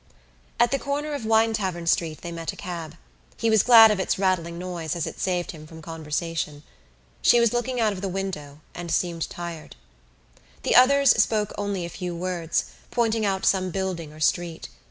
[0.59, 2.95] At the corner of Winetavern Street they met a cab.
[3.37, 6.63] He was glad of its rattling noise as it saved him from conversation.
[7.21, 9.75] She was looking out of the window and seemed tired.
[10.63, 14.69] The others spoke only a few words, pointing out some building or street.